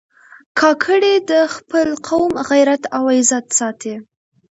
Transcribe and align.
کاکړي 0.59 1.13
د 1.31 1.33
خپل 1.55 1.87
قوم 2.07 2.31
غیرت 2.49 2.83
او 2.97 3.03
عزت 3.17 3.45
ساتي. 3.59 3.95